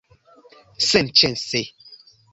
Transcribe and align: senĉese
senĉese 0.87 1.63